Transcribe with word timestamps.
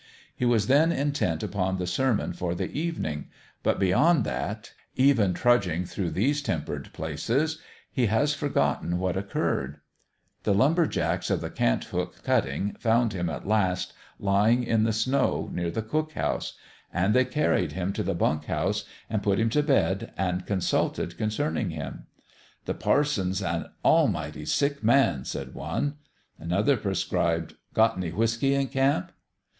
He 0.35 0.45
was 0.45 0.65
then 0.65 0.91
intent 0.91 1.43
upon 1.43 1.77
the 1.77 1.85
sermon 1.85 2.33
for 2.33 2.55
the 2.55 2.71
evening; 2.71 3.27
but 3.61 3.77
beyond 3.79 4.23
that 4.23 4.71
even 4.95 5.35
trudging 5.35 5.85
through 5.85 6.09
these 6.09 6.41
tempered 6.41 6.91
places 6.91 7.59
he 7.91 8.07
has 8.07 8.33
forgotten 8.33 8.97
what 8.97 9.15
occurred. 9.15 9.79
The 10.41 10.55
lumber 10.55 10.87
jacks 10.87 11.29
of 11.29 11.39
the 11.39 11.51
Cant 11.51 11.83
hook 11.83 12.23
cutting 12.23 12.73
found 12.79 13.13
him 13.13 13.29
at 13.29 13.47
last, 13.47 13.93
lying 14.17 14.63
in 14.63 14.85
the 14.85 14.91
snow 14.91 15.51
near 15.53 15.69
the 15.69 15.83
cook 15.83 16.13
house; 16.13 16.55
and 16.91 17.13
they 17.13 17.23
carried 17.23 17.73
him 17.73 17.93
to 17.93 18.01
the 18.01 18.15
bunk 18.15 18.45
house, 18.45 18.85
and 19.07 19.21
put 19.21 19.37
him 19.39 19.51
to 19.51 19.61
bed, 19.61 20.13
and 20.17 20.47
consulted 20.47 21.15
concerning 21.15 21.69
him. 21.69 22.07
220 22.65 22.65
ON 22.65 22.65
THE 22.65 22.73
GRADE" 22.73 22.79
The 22.79 22.83
parson's 22.83 23.41
an 23.43 23.65
almighty 23.85 24.45
sick 24.47 24.83
man," 24.83 25.25
said 25.25 25.53
one. 25.53 25.97
Another 26.39 26.75
prescribed:" 26.75 27.53
Got 27.75 27.97
any 27.97 28.11
whiskey 28.11 28.55
in 28.55 28.69
camp 28.69 29.11